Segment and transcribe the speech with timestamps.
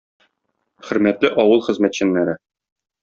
[0.87, 2.39] Хөрмәтле авыл хезмәтчәннәре!